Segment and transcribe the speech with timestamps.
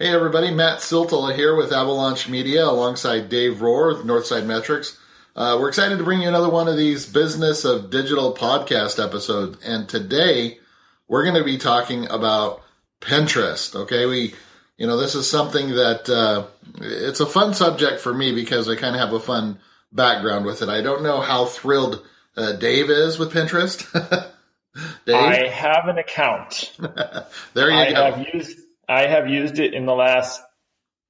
[0.00, 4.98] Hey everybody, Mat Siltala here with Avalanche Media alongside Dave Rohr with Northside Metrics.
[5.36, 9.64] Uh, we're excited to bring you another one of these Business of Digital podcast episodes.
[9.64, 10.58] And today
[11.06, 12.64] we're going to be talking about
[13.00, 13.76] Pinterest.
[13.82, 14.06] Okay.
[14.06, 14.34] We,
[14.78, 16.46] you know, this is something that, uh,
[16.80, 19.60] it's a fun subject for me because I kind of have a fun
[19.92, 20.68] background with it.
[20.68, 22.04] I don't know how thrilled
[22.36, 23.84] uh, Dave is with Pinterest.
[25.06, 25.14] Dave?
[25.14, 26.72] I have an account.
[27.54, 28.10] there you I go.
[28.10, 28.58] Have used,
[28.88, 30.40] I have used it in the last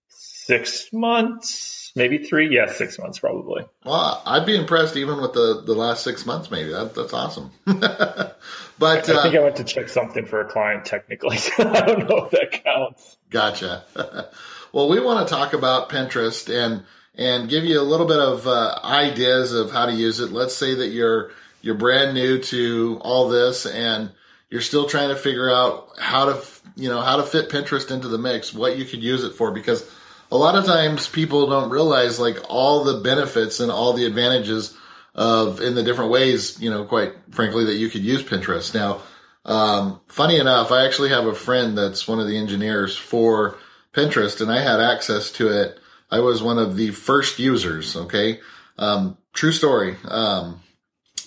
[0.08, 2.54] six months, maybe three.
[2.54, 3.64] Yeah, six months probably.
[3.84, 6.70] Well, I'd be impressed even with the, the last six months, maybe.
[6.70, 7.50] That, that's awesome.
[7.64, 8.40] but
[8.82, 11.38] I think uh, I went to check something for a client technically.
[11.58, 13.16] I don't know if that counts.
[13.30, 13.84] Gotcha.
[14.72, 16.84] well, we want to talk about Pinterest and
[17.16, 20.32] and give you a little bit of uh, ideas of how to use it.
[20.32, 21.30] Let's say that you're
[21.62, 24.10] you're brand new to all this and
[24.54, 26.40] you're still trying to figure out how to
[26.76, 29.50] you know how to fit Pinterest into the mix, what you could use it for
[29.50, 29.84] because
[30.30, 34.72] a lot of times people don't realize like all the benefits and all the advantages
[35.12, 38.72] of in the different ways, you know, quite frankly that you could use Pinterest.
[38.72, 39.00] Now,
[39.44, 43.58] um, funny enough, I actually have a friend that's one of the engineers for
[43.92, 45.80] Pinterest and I had access to it.
[46.12, 47.96] I was one of the first users.
[47.96, 48.38] Okay.
[48.78, 49.96] Um, true story.
[50.06, 50.60] Um,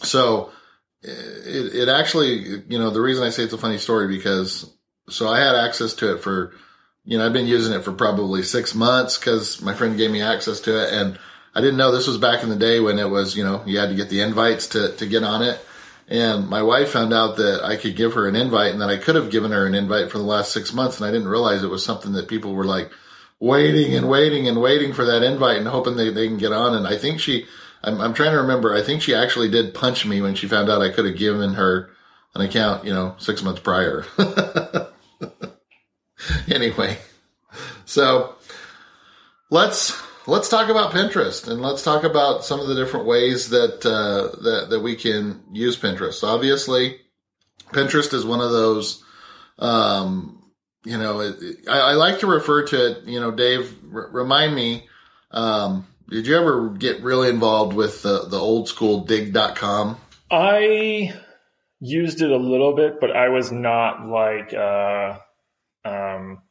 [0.02, 0.54] so
[1.02, 4.72] it, it actually, you know, the reason I say it's a funny story because
[5.10, 6.54] so I had access to it for,
[7.06, 10.22] you know, I've been using it for probably six months because my friend gave me
[10.22, 10.94] access to it.
[10.94, 11.20] And
[11.56, 13.80] I didn't know this was back in the day when it was, you know, you
[13.80, 15.60] had to get the invites to, to get on it.
[16.10, 18.98] And my wife found out that I could give her an invite and that I
[18.98, 21.00] could have given her an invite for the last six months.
[21.00, 22.92] And I didn't realize it was something that people were like
[23.40, 26.76] waiting and waiting and waiting for that invite and hoping they, they can get on.
[26.76, 27.46] And I think she,
[27.88, 28.76] I'm, I'm trying to remember.
[28.76, 31.54] I think she actually did punch me when she found out I could have given
[31.54, 31.90] her
[32.36, 34.06] an account, you know, six months prior.
[36.52, 36.98] anyway,
[37.86, 38.36] so
[39.50, 43.86] let's let's talk about Pinterest and let's talk about some of the different ways that
[43.86, 46.24] uh, that that we can use Pinterest.
[46.24, 47.00] Obviously,
[47.72, 49.02] Pinterest is one of those.
[49.60, 50.34] Um,
[50.84, 53.06] you know, it, I, I, like to refer to it.
[53.06, 54.88] You know, Dave, r- remind me.
[55.32, 59.98] Um, did you ever get really involved with the, the old school digg.com?
[60.32, 61.14] I
[61.80, 65.18] used it a little bit, but I was not like, uh,
[65.86, 66.42] um,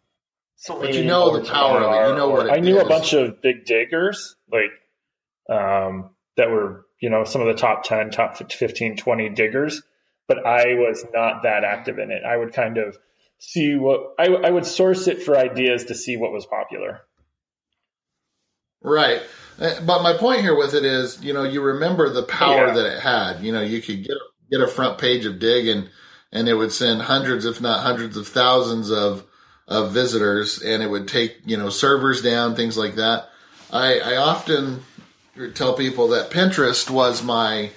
[0.69, 2.09] but you know the power of it.
[2.11, 2.83] You know what I knew is.
[2.83, 4.71] a bunch of big diggers, like,
[5.51, 9.83] um, that were, you know, some of the top 10, top 15, 20 diggers,
[10.29, 12.23] but I was not that active in it.
[12.25, 12.97] I would kind of
[13.39, 17.01] see what, I, I would source it for ideas to see what was popular.
[18.83, 19.23] Right.
[19.59, 22.75] Uh, but my point here with it is, you know, you remember the power yeah.
[22.75, 23.41] that it had.
[23.41, 24.17] You know, you could get
[24.51, 25.89] get a front page of Digg and
[26.33, 29.25] and it would send hundreds, if not hundreds of thousands of
[29.69, 33.31] of visitors, and it would take you know servers down, things like that.
[33.73, 34.83] I, I often
[35.55, 37.71] tell people that Pinterest was my,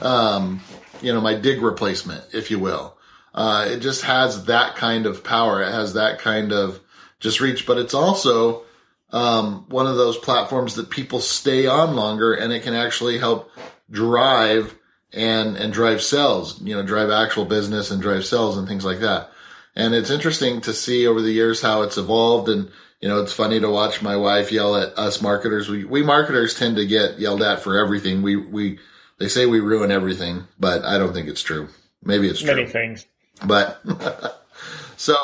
[0.00, 0.60] um,
[1.00, 2.96] you know, my Digg replacement, if you will.
[3.34, 5.62] Uh, it just has that kind of power.
[5.62, 6.80] It has that kind of
[7.20, 8.64] just reach, but it's also
[9.10, 13.50] um, one of those platforms that people stay on longer and it can actually help
[13.90, 14.74] drive
[15.12, 19.00] and, and drive sales, you know, drive actual business and drive sales and things like
[19.00, 19.30] that.
[19.74, 22.48] And it's interesting to see over the years how it's evolved.
[22.48, 22.70] And,
[23.00, 25.68] you know, it's funny to watch my wife yell at us marketers.
[25.68, 28.22] We, we marketers tend to get yelled at for everything.
[28.22, 28.78] We, we,
[29.18, 31.68] they say we ruin everything, but I don't think it's true.
[32.02, 32.54] Maybe it's true.
[32.54, 33.06] Many things.
[33.44, 33.80] But
[34.96, 35.14] so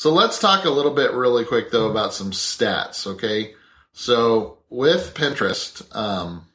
[0.00, 3.06] So let's talk a little bit really quick though about some stats.
[3.06, 3.52] Okay.
[3.92, 6.46] So with Pinterest, um,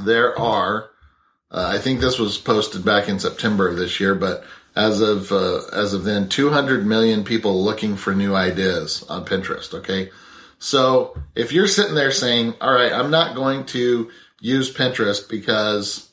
[0.00, 0.90] there are,
[1.52, 4.42] uh, I think this was posted back in September of this year, but
[4.74, 9.72] as of, uh, as of then, 200 million people looking for new ideas on Pinterest.
[9.72, 10.10] Okay.
[10.58, 16.10] So if you're sitting there saying, all right, I'm not going to use Pinterest because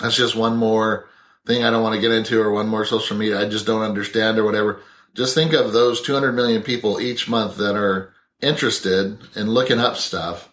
[0.00, 1.08] that's just one more
[1.48, 3.82] thing I don't want to get into or one more social media I just don't
[3.82, 4.82] understand or whatever
[5.14, 9.96] just think of those 200 million people each month that are interested in looking up
[9.96, 10.48] stuff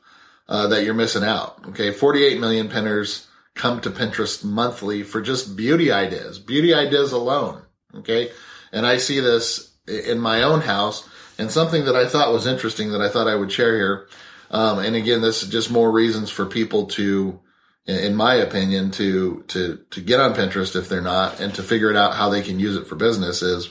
[0.50, 1.60] uh, that you're missing out.
[1.70, 7.62] Okay, 48 million pinners come to Pinterest monthly for just beauty ideas, beauty ideas alone.
[7.96, 8.32] Okay,
[8.72, 11.08] and I see this in my own house,
[11.38, 14.08] and something that I thought was interesting that I thought I would share here.
[14.52, 17.40] Um, and again, this is just more reasons for people to,
[17.86, 21.90] in my opinion, to to to get on Pinterest if they're not, and to figure
[21.90, 23.70] it out how they can use it for business is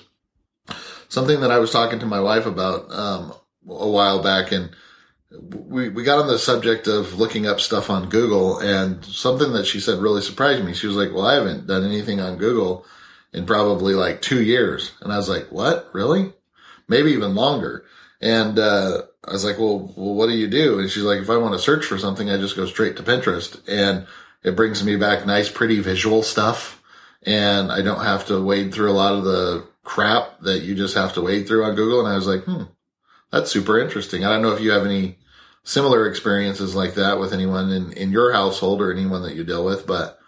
[1.09, 3.33] something that I was talking to my wife about um,
[3.69, 4.71] a while back, and
[5.31, 9.67] we we got on the subject of looking up stuff on Google, and something that
[9.67, 10.75] she said really surprised me.
[10.75, 12.85] She was like, "Well, I haven't done anything on Google
[13.33, 15.91] in probably like two years," and I was like, "What?
[15.93, 16.33] Really?"
[16.89, 17.85] maybe even longer.
[18.21, 20.79] And, uh, I was like, well, well, what do you do?
[20.79, 23.03] And she's like, if I want to search for something, I just go straight to
[23.03, 24.07] Pinterest and
[24.43, 26.81] it brings me back nice, pretty visual stuff.
[27.25, 30.97] And I don't have to wade through a lot of the crap that you just
[30.97, 32.01] have to wade through on Google.
[32.01, 32.65] And I was like, hmm,
[33.31, 34.25] that's super interesting.
[34.25, 35.17] I don't know if you have any
[35.63, 39.65] similar experiences like that with anyone in, in your household or anyone that you deal
[39.65, 40.19] with, but,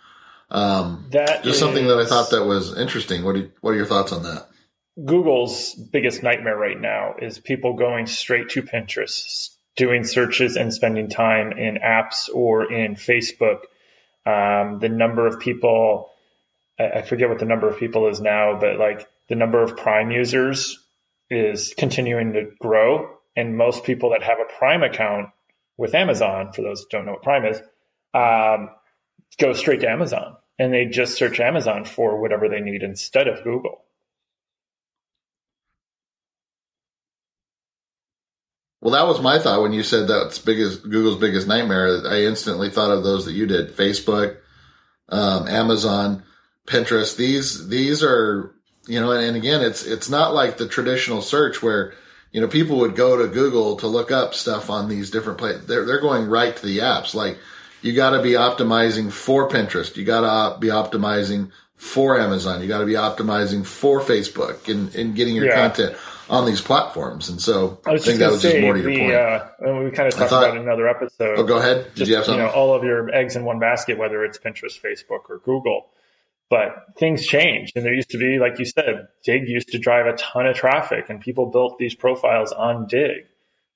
[0.50, 3.24] um, that just is, something that I thought that was interesting.
[3.24, 4.48] What do you, what are your thoughts on that?
[5.04, 11.10] Google's biggest nightmare right now is people going straight to Pinterest, doing searches and spending
[11.10, 13.60] time in apps or in Facebook.
[14.24, 16.10] Um, the number of people,
[16.78, 20.10] I forget what the number of people is now, but like the number of Prime
[20.10, 20.78] users
[21.30, 23.10] is continuing to grow.
[23.36, 25.30] And most people that have a Prime account
[25.76, 27.60] with Amazon, for those who don't know what Prime is,
[28.14, 28.70] um,
[29.38, 33.44] go straight to Amazon and they just search Amazon for whatever they need instead of
[33.44, 33.84] Google.
[38.80, 42.00] Well, that was my thought when you said that's biggest Google's biggest nightmare.
[42.06, 44.36] I instantly thought of those that you did: Facebook,
[45.08, 46.22] um, Amazon,
[46.66, 47.16] Pinterest.
[47.16, 48.54] These these are
[48.88, 51.94] you know, and, again, it's it's not like the traditional search where
[52.32, 55.66] you know people would go to Google to look up stuff on these different places.
[55.66, 57.14] They're they're going right to the apps.
[57.14, 57.38] Like
[57.82, 59.96] you got to be optimizing for Pinterest.
[59.96, 62.60] You got to be optimizing for Amazon.
[62.60, 65.54] You got to be optimizing for Facebook and, and getting your Yeah.
[65.68, 65.96] content
[66.28, 67.28] on these platforms.
[67.28, 69.12] And so I I, think that was to just more to your the point.
[69.14, 71.38] uh, and we kind of talked thought- about it in another episode.
[71.38, 71.84] oh, go ahead.
[71.84, 72.40] Did just you have something?
[72.44, 75.86] You know all of your eggs in one basket, whether it's Pinterest, Facebook, or Google.
[76.50, 80.06] But things changed, and there used to be, like you said, Digg used to drive
[80.06, 83.26] a ton of traffic, and people built these profiles on Digg.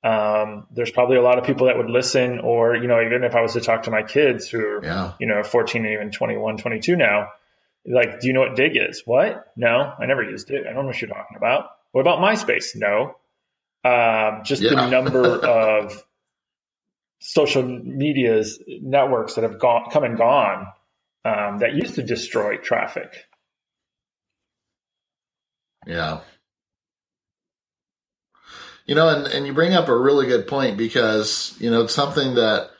[0.02, 3.34] Um, there's probably a lot of people that would listen, or you know, even if
[3.34, 5.12] I was to talk to my kids who are, yeah.
[5.20, 7.28] you know, 14 and even 21, 22 now,
[7.86, 9.02] like, do you know what Digg is?
[9.04, 9.52] What?
[9.56, 10.62] No, I never used it.
[10.66, 11.66] I don't know what you're talking about.
[11.92, 12.74] What about MySpace?
[12.74, 13.16] No.
[13.84, 14.70] Um, just Yeah.
[14.70, 16.02] the number of
[17.20, 20.66] social medias networks that have gone, come and gone
[21.24, 23.26] um, that used to destroy traffic.
[25.86, 26.20] Yeah.
[28.86, 31.94] You know, and, and you bring up a really good point because, you know, it's
[31.94, 32.70] something that,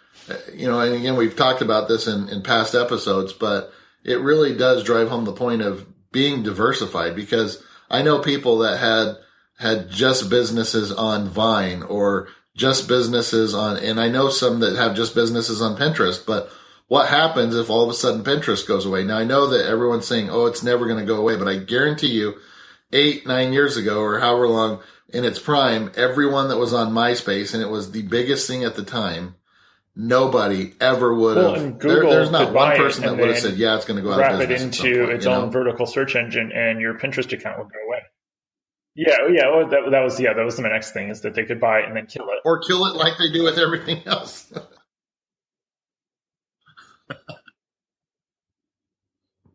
[0.53, 3.73] you know, and again, we've talked about this in, in past episodes, but
[4.05, 8.79] it really does drive home the point of being diversified because I know people that
[8.79, 9.17] had,
[9.59, 14.97] had just businesses on Vine or just businesses on, and I know some that have
[14.97, 16.51] just businesses on Pinterest, but
[16.89, 19.05] what happens if all of a sudden Pinterest goes away?
[19.05, 21.57] Now I know that everyone's saying, oh, it's never going to go away, but I
[21.57, 22.35] guarantee you
[22.93, 27.55] eight, nine years ago or however long in its prime, everyone that was on MySpace
[27.55, 29.35] and it was the biggest thing at the time,
[29.95, 31.79] nobody ever would Well, have.
[31.79, 34.19] there- there's not one person that would have said, yeah, it's going to go out
[34.21, 34.77] Wrap of it business.
[34.79, 35.43] some into point, its you know?
[35.43, 37.99] own vertical search engine, and your Pinterest account would go away.
[38.95, 39.49] Yeah, oh, yeah.
[39.55, 40.35] Well, that, that was yeah.
[40.35, 42.41] That was the next thing is that they could buy it and then kill it.
[42.45, 44.53] Or kill it like they do with everything else.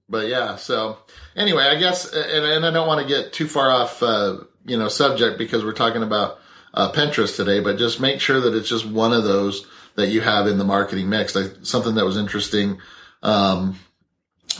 [0.10, 0.98] but yeah, so
[1.36, 4.78] anyway, I guess, and, and I don't want to get too far off, uh, you
[4.78, 6.40] know, subject because we're talking about
[6.74, 9.66] uh, Pinterest today, but just make sure that it's just one of those
[9.96, 11.36] that you have in the marketing mix.
[11.36, 12.80] Like something that was interesting.
[13.24, 13.80] Um,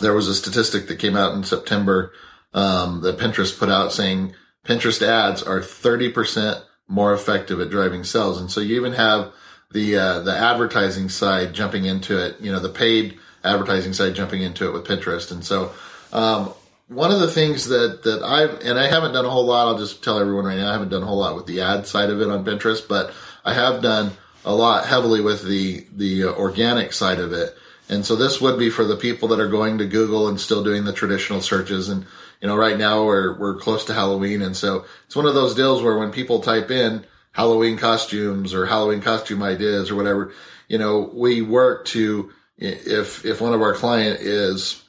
[0.02, 2.12] there was a statistic that came out in September
[2.54, 4.34] um, that Pinterest put out saying
[4.66, 8.40] Pinterest ads are 30% more effective at driving sales.
[8.40, 9.32] And so you even have
[9.72, 14.42] the, uh, the advertising side jumping into it, you know, the paid advertising side jumping
[14.42, 15.32] into it with Pinterest.
[15.32, 15.74] And so,
[16.14, 16.54] um,
[16.88, 19.78] one of the things that, that I've, and I haven't done a whole lot, I'll
[19.78, 22.10] just tell everyone right now, I haven't done a whole lot with the ad side
[22.10, 24.12] of it on Pinterest, but I have done
[24.46, 27.58] a lot heavily with the, the uh, organic side of it.
[27.90, 30.64] And so this would be for the people that are going to Google and still
[30.64, 31.90] doing the traditional searches.
[31.90, 32.06] And,
[32.42, 34.42] you know, right now we're, we're close to Halloween.
[34.42, 37.06] And so it's one of those deals where when people type in
[37.38, 40.34] Halloween costumes or Halloween costume ideas or whatever,
[40.68, 44.84] you know, we work to, if, if one of our client is,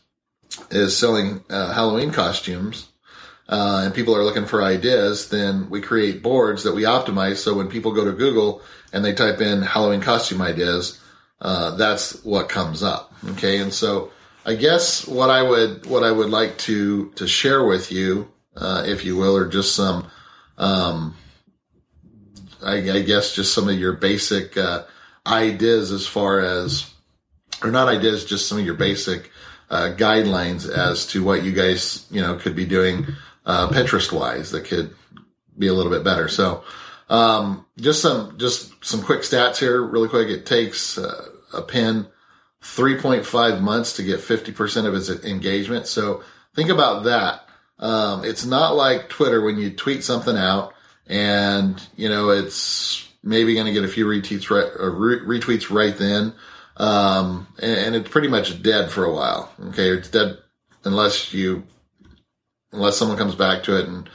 [0.70, 2.88] is selling uh, Halloween costumes,
[3.50, 7.36] uh, and people are looking for ideas, then we create boards that we optimize.
[7.36, 8.62] So when people go to Google
[8.94, 10.98] and they type in Halloween costume ideas,
[11.42, 13.12] uh, that's what comes up.
[13.32, 13.58] Okay.
[13.58, 14.10] And so
[14.46, 18.84] I guess what I would, what I would like to, to share with you, uh,
[18.86, 20.10] if you will, are just some,
[20.56, 21.14] um,
[22.62, 24.84] I, I guess just some of your basic, uh,
[25.26, 26.90] ideas as far as,
[27.62, 29.30] or not ideas, just some of your basic,
[29.70, 33.06] uh, guidelines as to what you guys, you know, could be doing,
[33.46, 34.94] uh, Pinterest wise that could
[35.58, 36.28] be a little bit better.
[36.28, 36.64] So,
[37.08, 40.28] um, just some, just some quick stats here really quick.
[40.28, 42.06] It takes uh, a pin
[42.62, 45.86] 3.5 months to get 50% of its engagement.
[45.86, 46.22] So
[46.54, 47.48] think about that.
[47.78, 50.74] Um, it's not like Twitter when you tweet something out
[51.08, 56.32] and you know it's maybe going to get a few retweets right, retweets right then,
[56.76, 59.52] um, and, and it's pretty much dead for a while.
[59.68, 60.38] Okay, it's dead
[60.84, 61.64] unless you
[62.72, 64.08] unless someone comes back to it and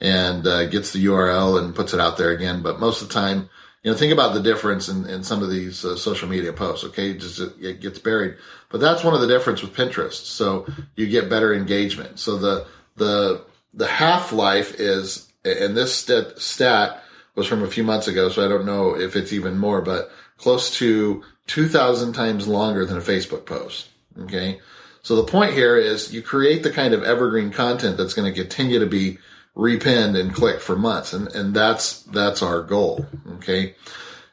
[0.00, 2.62] and uh, gets the URL and puts it out there again.
[2.62, 3.50] But most of the time,
[3.82, 6.84] you know, think about the difference in, in some of these uh, social media posts.
[6.86, 8.36] Okay, just it gets buried,
[8.70, 10.24] but that's one of the difference with Pinterest.
[10.24, 10.66] So
[10.96, 12.18] you get better engagement.
[12.18, 12.66] So the
[12.96, 17.02] the the half life is, and this stat, stat
[17.34, 20.10] was from a few months ago, so I don't know if it's even more, but
[20.36, 23.88] close to 2,000 times longer than a Facebook post.
[24.22, 24.60] Okay.
[25.02, 28.40] So the point here is you create the kind of evergreen content that's going to
[28.40, 29.18] continue to be
[29.56, 31.12] repinned and clicked for months.
[31.12, 33.06] And, and that's, that's our goal.
[33.36, 33.74] Okay.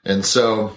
[0.04, 0.76] And so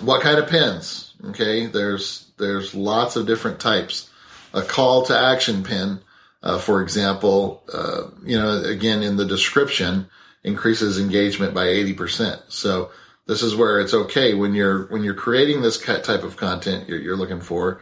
[0.00, 1.14] what kind of pins?
[1.26, 1.66] Okay.
[1.66, 4.10] There's, there's lots of different types.
[4.54, 6.00] A call to action pin,
[6.42, 10.08] uh, for example, uh, you know, again, in the description
[10.44, 12.42] increases engagement by 80%.
[12.48, 12.90] So
[13.26, 17.00] this is where it's okay when you're, when you're creating this type of content you're,
[17.00, 17.80] you're looking for,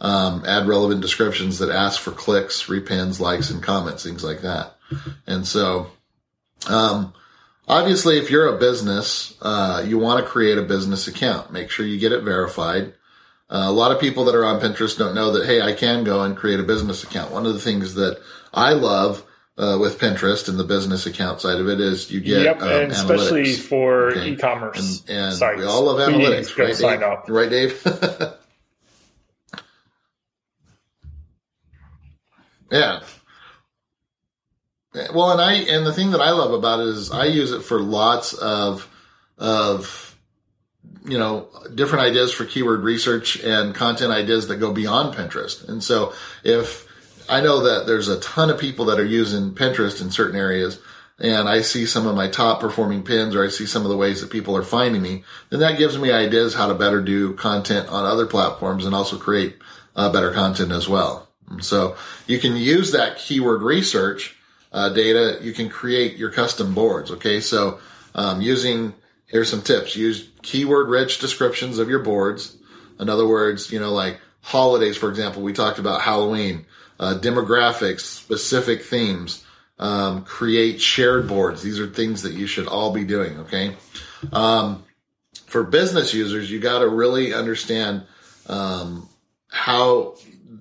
[0.00, 4.76] um, add relevant descriptions that ask for clicks, repins, likes, and comments, things like that.
[5.26, 5.86] And so,
[6.68, 7.14] um,
[7.66, 11.52] obviously, if you're a business, uh, you want to create a business account.
[11.52, 12.92] Make sure you get it verified.
[13.50, 16.02] Uh, a lot of people that are on Pinterest don't know that, hey, I can
[16.02, 17.30] go and create a business account.
[17.30, 18.20] One of the things that
[18.52, 19.24] I love
[19.56, 22.68] uh, with Pinterest and the business account side of it is you get yep, um,
[22.68, 24.30] and especially for okay.
[24.30, 25.58] e-commerce and, and sites.
[25.58, 27.02] we all love analytics, right, Dave?
[27.02, 27.28] Up.
[27.28, 27.82] right, Dave?
[32.72, 33.00] yeah.
[35.12, 37.62] Well, and I and the thing that I love about it is I use it
[37.62, 38.88] for lots of
[39.38, 40.13] of
[41.04, 45.68] you know different ideas for keyword research and content ideas that go beyond Pinterest.
[45.68, 46.86] And so if
[47.28, 50.80] I know that there's a ton of people that are using Pinterest in certain areas
[51.18, 53.96] and I see some of my top performing pins or I see some of the
[53.96, 57.34] ways that people are finding me, then that gives me ideas how to better do
[57.34, 59.56] content on other platforms and also create
[59.94, 61.28] uh, better content as well.
[61.60, 61.96] So
[62.26, 64.36] you can use that keyword research
[64.72, 67.12] uh, data, you can create your custom boards.
[67.12, 67.40] Okay.
[67.40, 67.78] So,
[68.16, 68.92] um, using,
[69.26, 69.96] here's some tips.
[69.96, 72.56] Use keyword rich descriptions of your boards.
[73.00, 76.66] In other words, you know, like holidays, for example, we talked about Halloween,
[77.00, 79.44] uh, demographics, specific themes,
[79.78, 81.62] um, create shared boards.
[81.62, 83.38] These are things that you should all be doing.
[83.40, 83.76] Okay.
[84.32, 84.84] Um,
[85.46, 88.04] for business users, you got to really understand,
[88.48, 89.08] um,
[89.48, 90.16] how,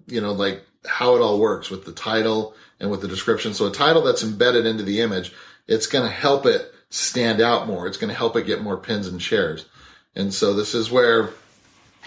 [0.07, 3.53] you know, like how it all works with the title, and with the description.
[3.53, 5.33] So a title that's embedded into the image,
[5.67, 7.87] it's going to help it stand out more.
[7.87, 9.65] It's going to help it get more pins and shares.
[10.15, 11.31] And so this is where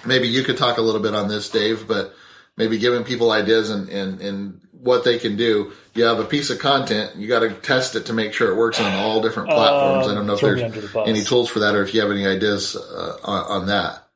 [0.05, 2.15] maybe you could talk a little bit on this, Dave, but
[2.57, 5.73] maybe giving people ideas and, and, and what they can do.
[5.95, 8.57] You have a piece of content, you got to test it to make sure it
[8.57, 10.07] works on all different platforms.
[10.07, 12.13] Uh, I don't know if there's the any tools for that or if you have
[12.13, 14.07] any ideas uh, on, on that.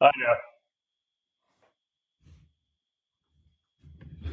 [0.00, 0.34] I know.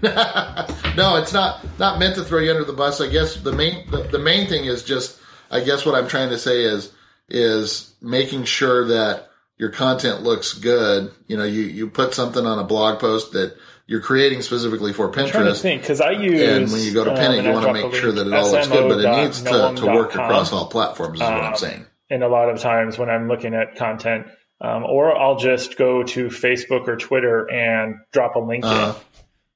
[0.95, 3.01] no, it's not not meant to throw you under the bus.
[3.01, 6.29] I guess the main the, the main thing is just I guess what I'm trying
[6.29, 6.91] to say is
[7.29, 11.11] is making sure that your content looks good.
[11.27, 13.55] You know, you you put something on a blog post that
[13.89, 15.63] you're creating specifically for Pinterest.
[15.63, 18.11] because I use and when you go to pin it, you want to make sure
[18.11, 21.19] that it all looks good, but it needs to, to work across all platforms.
[21.19, 21.85] Is um, what I'm um, saying.
[22.11, 24.27] And a lot of times when I'm looking at content,
[24.61, 28.93] um, or I'll just go to Facebook or Twitter and drop a link uh,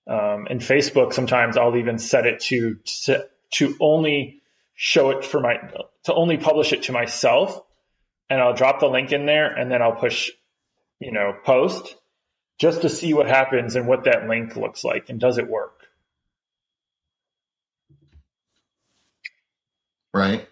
[0.07, 2.79] in um, and Facebook, sometimes I'll even set it to,
[3.51, 4.41] to only
[4.75, 5.57] show it for my,
[6.05, 7.61] to only publish it to myself.
[8.29, 10.31] And I'll drop the link in there and then I'll push,
[10.99, 11.95] you know, post
[12.59, 15.73] just to see what happens and what that link looks like and does it work.
[20.13, 20.47] Right.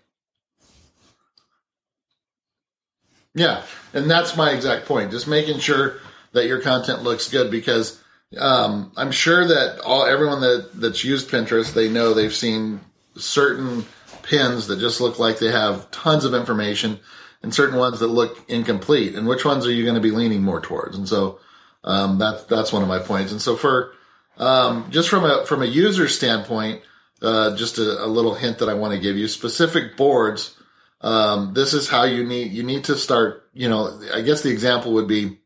[3.34, 3.64] Yeah.
[3.94, 5.12] And that's my exact point.
[5.12, 6.00] Just making sure
[6.34, 8.02] that your content looks good because
[8.38, 12.80] um, I'm sure that all everyone that that's used Pinterest, they know they've seen
[13.16, 13.86] certain
[14.24, 17.00] pins that just look like they have tons of information,
[17.44, 19.16] and certain ones that look incomplete.
[19.16, 20.98] And which ones are you going to be leaning more towards?
[20.98, 21.40] And so
[21.84, 23.32] um, that's that's one of my points.
[23.32, 23.94] And so for
[24.38, 26.82] um, just from a from a user standpoint,
[27.22, 30.56] uh, just a, a, little hint that I want to give you: specific boards.
[31.02, 33.48] Um, this is how you need you need to start.
[33.54, 35.40] You know, I guess the example would be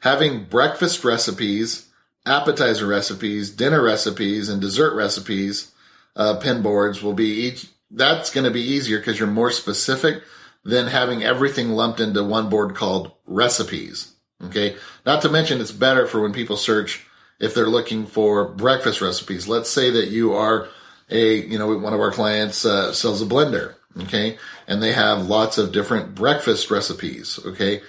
[0.00, 1.88] having breakfast recipes,
[2.26, 5.72] appetizer recipes, dinner recipes, and dessert recipes
[6.20, 7.66] uh, pin boards will be each.
[7.90, 10.22] That's going to be easier because you're more specific
[10.64, 14.12] than having everything lumped into one board called recipes.
[14.44, 14.76] Okay.
[15.04, 17.04] Not to mention it's better for when people search
[17.38, 19.48] if they're looking for breakfast recipes.
[19.48, 20.68] Let's say that you are
[21.08, 24.38] a, you know, one of our clients uh, sells a blender Okay.
[24.66, 27.38] And they have lots of different breakfast recipes.
[27.44, 27.82] Okay.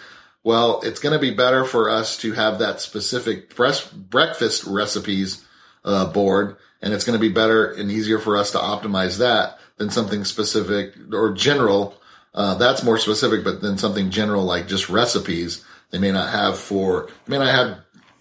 [0.44, 5.46] Well, it's going to be better for us to have that specific breakfast recipes
[5.86, 9.60] uh, board, and it's going to be better and easier for us to optimize that
[9.78, 11.96] than something specific or general.
[12.34, 16.58] Uh, that's more specific, but then something general like just recipes they may not have
[16.58, 17.80] for, may not have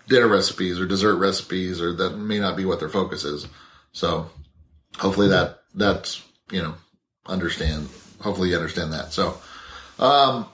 [0.09, 3.47] dinner recipes or dessert recipes, or that may not be what their focus is.
[3.93, 4.29] So
[4.99, 6.75] hopefully that, that's, you know,
[7.27, 7.89] understand,
[8.21, 9.13] hopefully you understand that.
[9.13, 9.41] So,
[10.01, 10.47] um,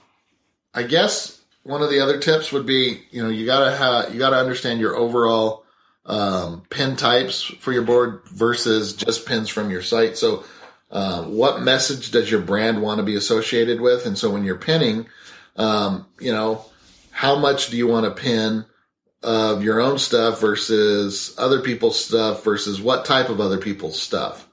[0.74, 4.18] I guess one of the other tips would be, you know, you gotta have, you
[4.18, 5.64] gotta understand your overall,
[6.06, 10.16] um, pin types for your board versus just pins from your site.
[10.16, 10.44] So,
[10.90, 14.06] uh, what message does your brand want to be associated with?
[14.06, 15.06] And so when you're pinning,
[15.56, 16.64] um, you know,
[17.10, 18.64] how much do you want to pin
[19.22, 24.46] of your own stuff versus other people's stuff versus what type of other people's stuff?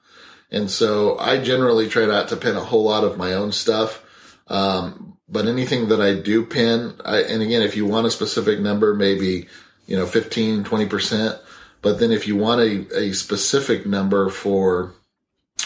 [0.50, 4.03] And so I generally try not to pin a whole lot of my own stuff.
[4.48, 8.60] Um, but anything that I do pin, I, and again, if you want a specific
[8.60, 9.48] number, maybe,
[9.88, 11.39] you know, 15, 20%.
[11.83, 14.93] But then if you want a, a specific number for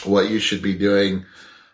[0.03, 1.25] what you should be doing,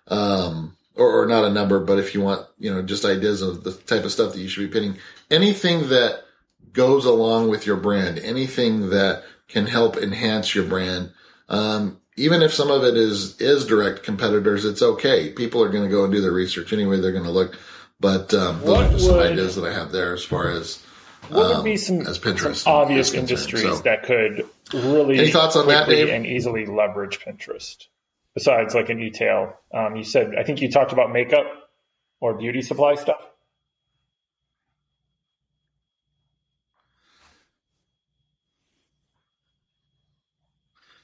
[0.10, 3.64] um, or, or not a number, but if you want, you know, just ideas of
[3.64, 4.98] the type of stuff that you should be pinning,
[5.32, 6.26] anything that
[6.74, 11.12] goes along with your brand, anything that can help enhance your brand,
[11.48, 15.32] um, even if some of it is is direct competitors, it's okay.
[15.32, 17.00] People are going to go and do their research anyway.
[17.00, 17.58] They're going to look.
[18.00, 20.52] But um, those what are just would, some ideas that I have there as far
[20.52, 20.84] as
[21.30, 25.32] what would be um, some, as Pinterest some obvious industries so, that could really any
[25.32, 26.10] thoughts on that, Dave?
[26.10, 27.88] and easily leverage Pinterest?
[28.34, 29.54] besides like an e-tail?
[29.74, 31.46] Um, you said, I think you talked about makeup
[32.20, 33.22] or beauty supply stuff.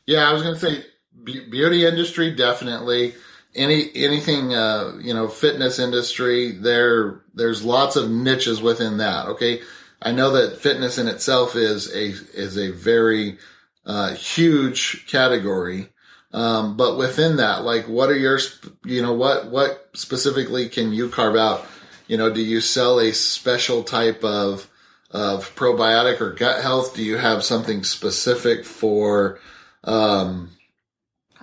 [0.05, 0.85] Yeah, I was going to say
[1.23, 3.13] beauty industry definitely.
[3.53, 6.51] Any anything uh, you know, fitness industry.
[6.51, 9.27] There there's lots of niches within that.
[9.27, 9.61] Okay,
[10.01, 12.07] I know that fitness in itself is a
[12.39, 13.37] is a very
[13.85, 15.89] uh, huge category.
[16.31, 18.39] Um, but within that, like, what are your,
[18.85, 21.65] you know, what, what specifically can you carve out?
[22.07, 24.69] You know, do you sell a special type of,
[25.09, 26.95] of probiotic or gut health?
[26.95, 29.39] Do you have something specific for,
[29.83, 30.51] um,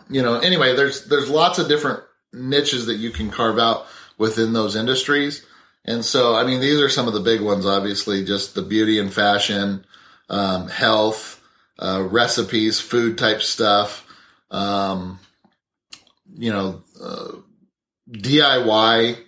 [0.09, 3.87] you know, anyway, there's, there's lots of different niches that you can carve out
[4.19, 5.45] within those industries.
[5.87, 8.99] And so, I mean, these are some of the big ones, obviously, just the beauty
[8.99, 9.87] and fashion,
[10.29, 11.41] um, health,
[11.79, 14.07] uh, recipes, food type stuff
[14.51, 15.19] um,
[16.35, 17.33] you know, uh,
[18.11, 19.19] DIY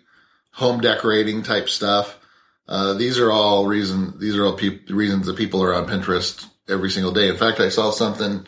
[0.52, 2.18] home decorating type stuff.
[2.66, 4.18] Uh, these are all reason.
[4.18, 7.28] These are all pe- reasons that people are on Pinterest every single day.
[7.28, 8.46] In fact, I saw something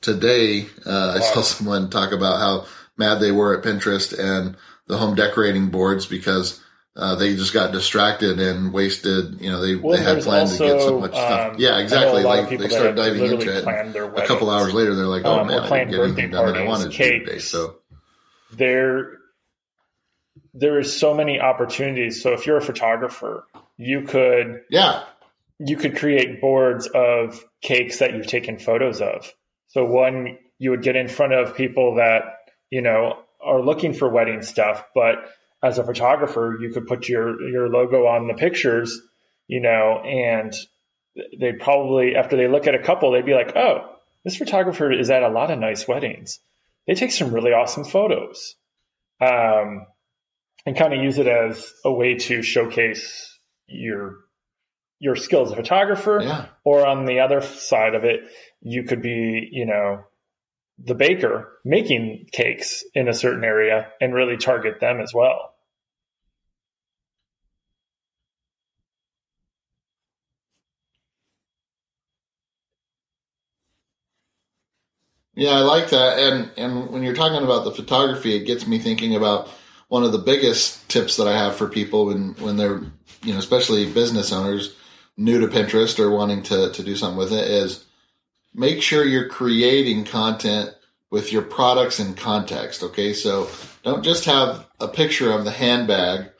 [0.00, 0.66] today.
[0.86, 4.56] Uh, I saw someone talk about how mad they were at Pinterest and
[4.86, 6.62] the home decorating boards because
[6.98, 9.40] uh, they just got distracted and wasted.
[9.40, 11.54] You know, they, well, they had planned to get so much stuff.
[11.54, 12.24] Um, yeah, exactly.
[12.24, 13.64] Like they start diving into it.
[13.64, 16.56] A couple hours later, they're like, "Oh um, man, I didn't get anything done that
[16.60, 17.24] I wanted cakes.
[17.24, 17.76] to today." So
[18.50, 19.18] there,
[20.54, 22.20] there is so many opportunities.
[22.20, 23.44] So if you're a photographer,
[23.76, 25.04] you could yeah
[25.60, 29.32] you could create boards of cakes that you've taken photos of.
[29.68, 32.22] So one, you would get in front of people that
[32.70, 35.30] you know are looking for wedding stuff, but
[35.62, 39.00] as a photographer, you could put your your logo on the pictures,
[39.46, 40.54] you know, and
[41.40, 45.10] they'd probably after they look at a couple, they'd be like, "Oh, this photographer is
[45.10, 46.40] at a lot of nice weddings.
[46.86, 48.54] They take some really awesome photos."
[49.20, 49.86] Um,
[50.64, 54.18] and kind of use it as a way to showcase your
[55.00, 56.20] your skills as a photographer.
[56.22, 56.46] Yeah.
[56.64, 58.20] Or on the other side of it,
[58.60, 60.04] you could be, you know,
[60.78, 65.54] the baker making cakes in a certain area and really target them as well.
[75.34, 76.18] Yeah, I like that.
[76.18, 79.48] And and when you're talking about the photography, it gets me thinking about
[79.88, 82.80] one of the biggest tips that I have for people when when they're
[83.22, 84.74] you know especially business owners
[85.16, 87.84] new to Pinterest or wanting to to do something with it is
[88.54, 90.74] make sure you're creating content
[91.10, 92.82] with your products in context.
[92.82, 93.12] Okay.
[93.12, 93.48] So
[93.82, 96.30] don't just have a picture of the handbag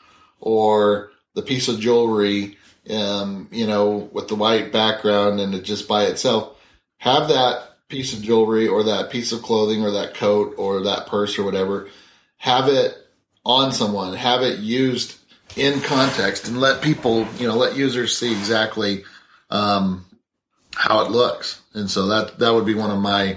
[0.40, 2.59] or the piece of jewelry,
[2.90, 6.57] um, you know, with the white background and it just by itself.
[6.99, 11.07] Have that piece of jewelry or that piece of clothing or that coat or that
[11.07, 11.88] purse or whatever.
[12.37, 12.97] Have it
[13.44, 15.16] on someone, have it used
[15.57, 19.05] in context and let people, you know, let users see exactly,
[19.51, 20.05] um,
[20.74, 21.61] how it looks.
[21.74, 23.37] And so that, that would be one of my,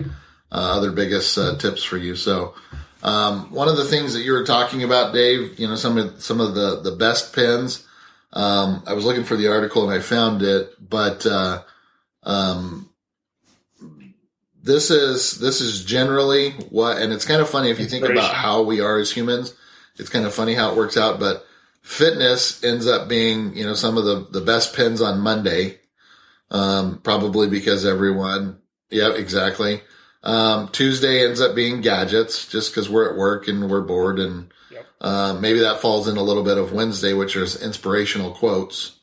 [0.51, 2.15] uh, other biggest uh, tips for you.
[2.15, 2.55] So,
[3.03, 6.21] Um, one of the things that you were talking about, Dave, you know, some of
[6.21, 7.83] some of the the best pins.
[8.31, 11.63] Um, I was looking for the article and I found it, but uh,
[12.21, 12.91] um,
[14.61, 18.35] this is this is generally what, and it's kind of funny if you think about
[18.35, 19.55] how we are as humans.
[19.97, 21.43] It's kind of funny how it works out, but
[21.81, 25.80] fitness ends up being, you know, some of the the best pins on Monday,
[26.51, 28.59] um, probably because everyone,
[28.89, 29.81] yeah, exactly.
[30.23, 34.53] Um, Tuesday ends up being gadgets just because we're at work and we're bored and
[34.69, 34.85] yep.
[34.99, 38.99] uh, maybe that falls in a little bit of Wednesday, which is inspirational quotes.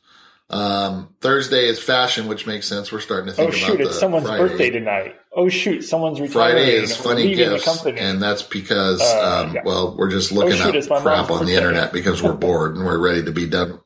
[0.51, 2.91] Um, Thursday is fashion, which makes sense.
[2.91, 4.47] We're starting to think oh, shoot, about it's someone's Friday.
[4.47, 5.15] birthday tonight.
[5.31, 6.55] Oh shoot, someone's retiring.
[6.55, 9.61] Friday is funny gifts, and that's because, uh, um, yeah.
[9.63, 12.85] well, we're just looking oh, shoot, up crap on the internet because we're bored and
[12.85, 13.79] we're ready to be done.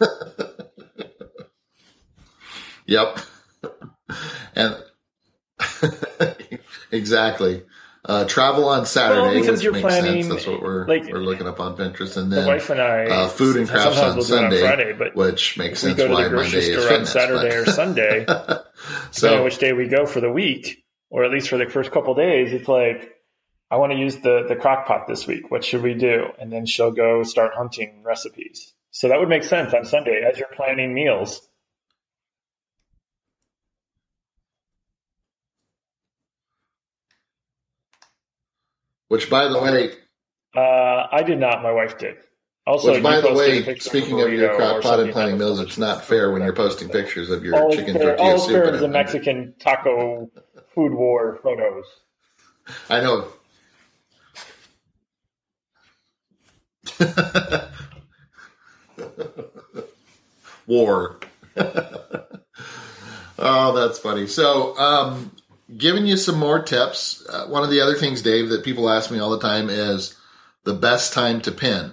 [2.92, 3.18] yep,
[4.54, 4.76] and
[6.90, 7.62] exactly.
[8.04, 10.34] Uh, travel on Saturday, well, because you're planning, sense.
[10.34, 13.04] That's what we're like, we're looking up on Pinterest, and then the wife and I,
[13.04, 15.96] uh, food and crafts on we'll Sunday, on Friday, but which makes sense.
[15.96, 17.68] We go to the grocery store fitness, on Saturday but.
[17.68, 18.26] or Sunday,
[19.12, 22.16] so which day we go for the week, or at least for the first couple
[22.16, 22.52] days.
[22.52, 23.14] It's like
[23.70, 25.48] I want to use the the crock pot this week.
[25.52, 26.24] What should we do?
[26.40, 28.74] And then she'll go start hunting recipes.
[28.90, 31.40] So that would make sense on Sunday as you're planning meals.
[39.12, 39.90] Which, by the way,
[40.56, 41.62] uh, I did not.
[41.62, 42.16] My wife did.
[42.66, 46.02] Also, which, by the way, speaking of your crock pot and planning meals, it's not
[46.02, 48.64] fair when you're posting pictures of your all chicken fair, tortilla all soup.
[48.64, 50.30] All the Mexican taco
[50.74, 51.84] food war photos.
[52.88, 53.28] I know.
[60.66, 61.20] war.
[63.38, 64.26] oh, that's funny.
[64.26, 65.32] So, um,
[65.76, 67.24] giving you some more tips.
[67.28, 70.16] Uh, one of the other things, Dave, that people ask me all the time is
[70.64, 71.92] the best time to pin.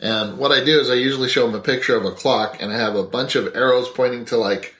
[0.00, 2.72] And what I do is I usually show them a picture of a clock and
[2.72, 4.74] I have a bunch of arrows pointing to like,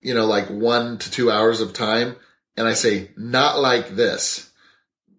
[0.00, 2.16] you know, like one to two hours of time.
[2.56, 4.50] And I say, not like this.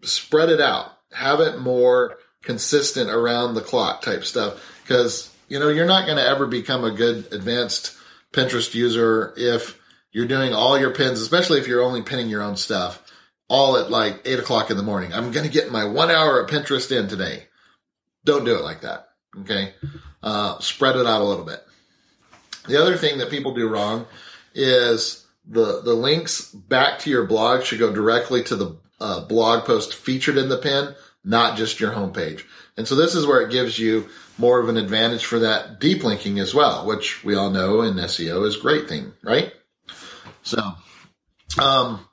[0.04, 0.92] Spread it out.
[1.12, 4.64] Have it more consistent around the clock type stuff.
[4.88, 7.96] Cause, you know, you're not going to ever become a good advanced
[8.32, 9.78] Pinterest user if
[10.12, 13.02] you're doing all your pins, especially if you're only pinning your own stuff,
[13.48, 15.14] all at like eight o'clock in the morning.
[15.14, 17.48] I'm going to get my one hour of Pinterest in today.
[18.26, 19.10] Don't do it like that.
[19.42, 19.74] Okay.
[20.22, 21.64] Uh, spread it out a little bit.
[22.68, 24.06] The other thing that people do wrong
[24.54, 29.66] is the, the links back to your blog should go directly to the uh, blog
[29.66, 30.94] post featured in the pin,
[31.24, 32.44] not just your homepage.
[32.78, 36.04] And so this is where it gives you more of an advantage for that deep
[36.04, 39.52] linking as well, which we all know in SEO is great thing, right?
[40.52, 42.06] So, um,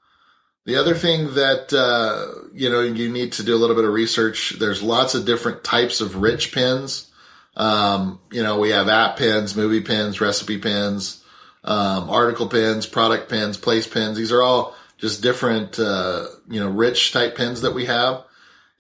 [0.64, 3.92] the other thing that, uh, you know, you need to do a little bit of
[3.92, 4.54] research.
[4.58, 7.10] There's lots of different types of rich pins.
[7.56, 11.24] Um, you know, we have app pins, movie pins, recipe pins,
[11.64, 14.16] um, article pins, product pins, place pins.
[14.16, 18.24] These are all just different, uh, you know, rich type pins that we have.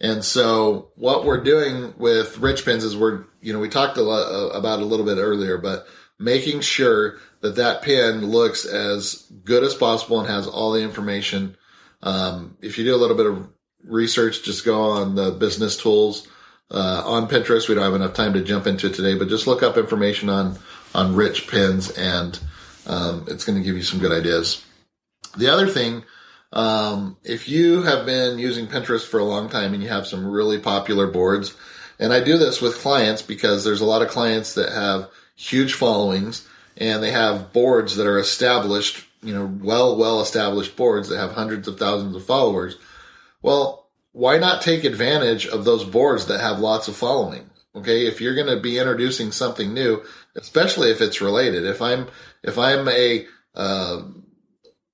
[0.00, 4.02] And so what we're doing with rich pins is we're, you know, we talked a
[4.02, 9.30] lot uh, about a little bit earlier, but making sure that that pin looks as
[9.44, 11.56] good as possible and has all the information.
[12.02, 13.48] Um, if you do a little bit of
[13.84, 16.26] research, just go on the business tools
[16.70, 17.68] uh, on Pinterest.
[17.68, 20.28] We don't have enough time to jump into it today, but just look up information
[20.28, 20.58] on
[20.94, 22.38] on rich pins, and
[22.86, 24.64] um, it's going to give you some good ideas.
[25.36, 26.04] The other thing,
[26.52, 30.26] um, if you have been using Pinterest for a long time and you have some
[30.26, 31.54] really popular boards,
[31.98, 35.74] and I do this with clients because there's a lot of clients that have huge
[35.74, 41.18] followings and they have boards that are established, you know, well, well established boards that
[41.18, 42.78] have hundreds of thousands of followers.
[43.42, 47.50] Well, why not take advantage of those boards that have lots of following?
[47.74, 48.06] Okay.
[48.06, 50.02] If you're going to be introducing something new,
[50.36, 52.06] especially if it's related, if I'm,
[52.42, 54.02] if I'm a, uh,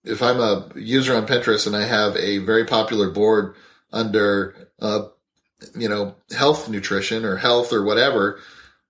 [0.04, 3.56] if I'm a user on Pinterest and I have a very popular board
[3.92, 5.08] under, uh,
[5.74, 8.40] you know, health nutrition or health or whatever,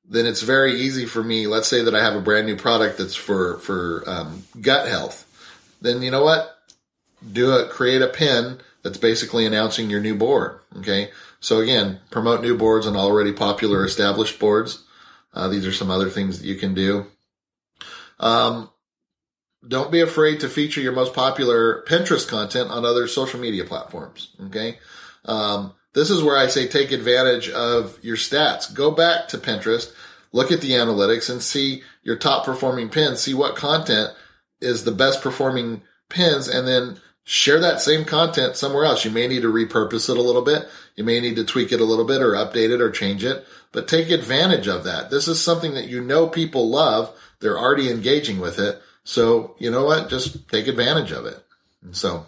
[0.08, 1.46] then it's very easy for me.
[1.46, 5.26] Let's say that I have a brand new product that's for for um, gut health.
[5.80, 6.56] Then you know what?
[7.32, 7.70] Do it.
[7.70, 10.60] Create a pin that's basically announcing your new board.
[10.78, 11.10] Okay.
[11.40, 14.82] So again, promote new boards on already popular established boards.
[15.32, 17.06] Uh, these are some other things that you can do.
[18.20, 18.70] Um,
[19.66, 24.30] don't be afraid to feature your most popular Pinterest content on other social media platforms.
[24.46, 24.78] Okay.
[25.24, 28.72] Um, this is where I say take advantage of your stats.
[28.72, 29.92] Go back to Pinterest,
[30.32, 34.10] look at the analytics and see your top performing pins, see what content
[34.60, 39.04] is the best performing pins and then share that same content somewhere else.
[39.04, 40.68] You may need to repurpose it a little bit.
[40.96, 43.46] You may need to tweak it a little bit or update it or change it,
[43.72, 45.10] but take advantage of that.
[45.10, 47.16] This is something that you know people love.
[47.40, 48.80] They're already engaging with it.
[49.04, 50.10] So you know what?
[50.10, 51.42] Just take advantage of it.
[51.82, 52.26] And so,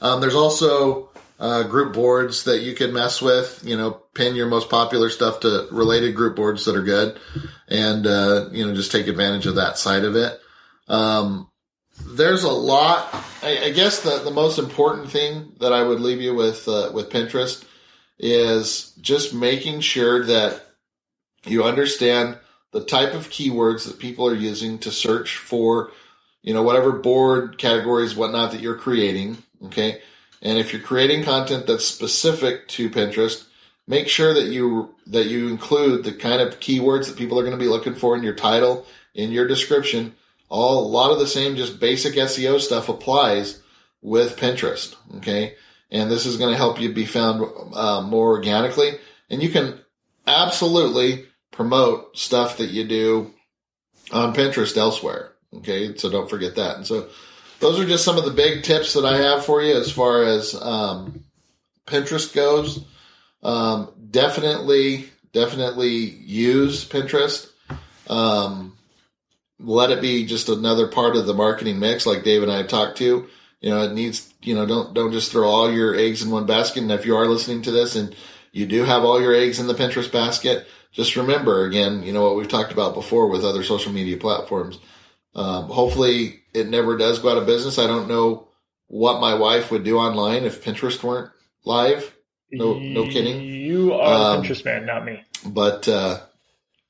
[0.00, 1.09] um, there's also
[1.40, 3.62] uh, group boards that you can mess with.
[3.64, 7.18] You know, pin your most popular stuff to related group boards that are good,
[7.66, 10.38] and uh, you know, just take advantage of that side of it.
[10.86, 11.50] Um,
[12.06, 13.08] there's a lot.
[13.42, 16.90] I, I, guess the, the most important thing that I would leave you with uh,
[16.92, 17.64] with Pinterest
[18.18, 20.62] is just making sure that
[21.46, 22.36] you understand
[22.72, 25.90] the type of keywords that people are using to search for,
[26.42, 29.38] you know, whatever board categories, whatnot that you're creating.
[29.64, 30.02] Okay.
[30.42, 33.44] And if you're creating content that's specific to Pinterest,
[33.86, 37.56] make sure that you, that you include the kind of keywords that people are going
[37.56, 40.14] to be looking for in your title, in your description.
[40.48, 43.60] All, a lot of the same just basic SEO stuff applies
[44.02, 44.96] with Pinterest.
[45.16, 45.54] Okay.
[45.90, 48.92] And this is going to help you be found uh, more organically.
[49.28, 49.80] And you can
[50.26, 53.34] absolutely promote stuff that you do
[54.12, 55.32] on Pinterest elsewhere.
[55.54, 55.96] Okay.
[55.96, 56.76] So don't forget that.
[56.76, 57.08] And so
[57.60, 60.24] those are just some of the big tips that I have for you as far
[60.24, 61.24] as um,
[61.86, 62.84] Pinterest goes.
[63.42, 67.48] Um, definitely, definitely use Pinterest.
[68.08, 68.76] Um,
[69.58, 72.98] let it be just another part of the marketing mix, like Dave and I talked
[72.98, 73.28] to.
[73.60, 74.32] You know, it needs.
[74.42, 76.82] You know, don't don't just throw all your eggs in one basket.
[76.82, 78.16] And if you are listening to this and
[78.52, 82.22] you do have all your eggs in the Pinterest basket, just remember again, you know
[82.22, 84.78] what we've talked about before with other social media platforms.
[85.34, 87.78] Um, hopefully, it never does go out of business.
[87.78, 88.48] I don't know
[88.88, 91.30] what my wife would do online if Pinterest weren't
[91.64, 92.14] live.
[92.50, 93.40] No, no kidding.
[93.40, 95.22] You are um, Pinterest man, not me.
[95.46, 96.20] But uh,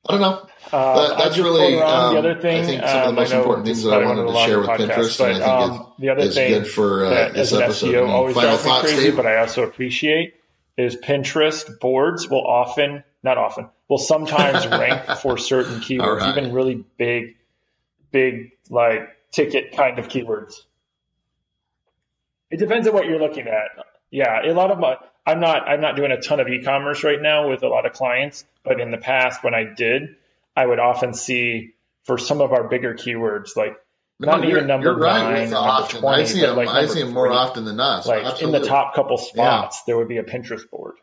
[0.09, 0.47] I don't know.
[0.73, 2.63] Uh, that, that's really um, the other thing.
[2.63, 4.69] I think some of the um, most important things that I wanted to share with
[4.69, 7.95] podcast, Pinterest, but, and I think um, the other thing good for uh, this episode.
[7.95, 9.17] SEO always final thoughts, crazy, Dave?
[9.17, 10.35] but I also appreciate
[10.79, 16.39] is Pinterest boards will often, not often, will sometimes rank for certain keywords, right.
[16.39, 17.37] even really big,
[18.11, 20.55] big like ticket kind of keywords.
[22.51, 23.85] It depends on what you're looking at.
[24.11, 24.97] Yeah, a lot of my
[25.27, 27.93] I'm not I'm not doing a ton of e-commerce right now with a lot of
[27.93, 30.17] clients, but in the past when I did,
[30.57, 33.77] I would often see for some of our bigger keywords like
[34.19, 35.23] no, not even number right.
[35.23, 36.23] nine number twenty.
[36.23, 36.57] I see them.
[36.57, 38.05] Like I see them more often than not.
[38.05, 38.57] So like absolutely.
[38.57, 39.83] in the top couple spots, yeah.
[39.87, 40.97] there would be a Pinterest board.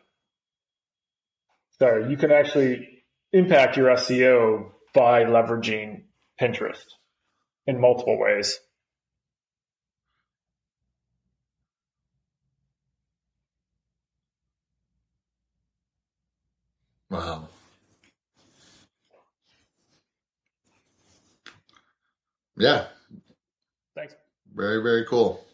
[1.78, 6.02] So you can actually impact your SEO by leveraging
[6.40, 6.84] Pinterest
[7.66, 8.58] in multiple ways.
[17.10, 17.48] Wow.
[22.56, 22.86] Yeah.
[23.94, 24.14] Thanks.
[24.54, 25.44] Very, very cool.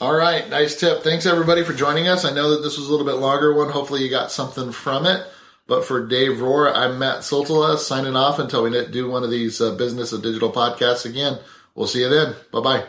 [0.00, 0.48] All right.
[0.48, 1.02] Nice tip.
[1.04, 2.24] Thanks everybody for joining us.
[2.24, 3.70] I know that this was a little bit longer one.
[3.70, 5.24] Hopefully you got something from it.
[5.72, 9.58] But for Dave Rohr, I'm Mat Siltala signing off until we do one of these
[9.58, 11.38] uh, business of digital podcasts again.
[11.74, 12.34] We'll see you then.
[12.52, 12.84] Bye bye.